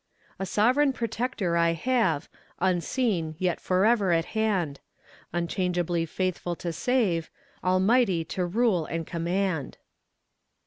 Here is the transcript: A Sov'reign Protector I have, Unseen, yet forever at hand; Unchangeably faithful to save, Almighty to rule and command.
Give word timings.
A 0.39 0.47
Sov'reign 0.47 0.93
Protector 0.93 1.55
I 1.55 1.73
have, 1.73 2.27
Unseen, 2.57 3.35
yet 3.37 3.61
forever 3.61 4.11
at 4.11 4.25
hand; 4.33 4.79
Unchangeably 5.31 6.07
faithful 6.07 6.55
to 6.55 6.73
save, 6.73 7.29
Almighty 7.63 8.25
to 8.25 8.43
rule 8.43 8.87
and 8.87 9.05
command. 9.05 9.77